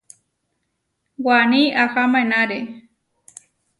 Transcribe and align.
Waní 1.25 1.61
aháma 1.81 2.19
enáre. 2.25 2.59